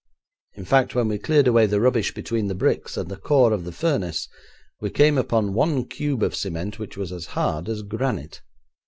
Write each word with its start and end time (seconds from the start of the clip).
In 0.55 0.65
fact, 0.65 0.95
when 0.95 1.09
we 1.09 1.19
cleared 1.19 1.45
away 1.45 1.67
the 1.67 1.79
rubbish 1.79 2.11
between 2.11 2.47
the 2.47 2.55
bricks 2.55 2.97
and 2.97 3.07
the 3.07 3.17
core 3.17 3.53
of 3.53 3.65
the 3.65 3.71
furnace 3.71 4.27
we 4.79 4.89
came 4.89 5.15
upon 5.15 5.53
one 5.53 5.85
cube 5.85 6.23
of 6.23 6.33
cement 6.35 6.79
which 6.79 6.97
was 6.97 7.11
as 7.11 7.27
hard 7.37 7.69
as 7.69 7.83
granite. 7.83 8.41